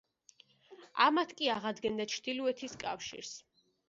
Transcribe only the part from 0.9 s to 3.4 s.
ამით კი აღადგენდა ჩრდილოეთის კავშირს.